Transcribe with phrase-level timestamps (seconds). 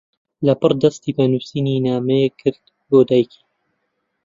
[0.45, 3.41] لەپڕ دەستی بە نووسینی نامەیەک کرد بۆ دایکی.